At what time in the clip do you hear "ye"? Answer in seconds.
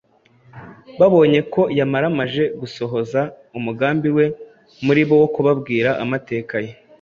6.65-6.71